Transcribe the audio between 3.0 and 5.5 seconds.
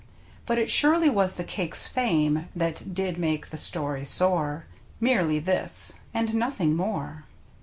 make the story soar— Merely